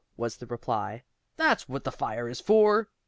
was 0.17 0.37
the 0.37 0.47
reply. 0.47 1.03
"That's 1.37 1.69
what 1.69 1.83
the 1.83 1.91
fire 1.91 2.27
is 2.27 2.41
for!" 2.41 2.89